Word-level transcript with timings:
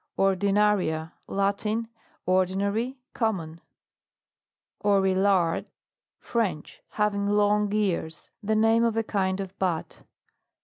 ORDINARIA. 0.17 1.13
Latin. 1.27 1.87
Ordinary, 2.25 2.97
com 3.13 3.35
mon. 3.35 3.61
OREILLARD. 4.83 5.67
French. 6.17 6.81
Having 6.89 7.27
long 7.27 7.71
ears. 7.71 8.31
The 8.41 8.55
name 8.55 8.83
of 8.83 8.97
a 8.97 9.03
kind 9.03 9.39
of 9.39 9.55
bat. 9.59 10.01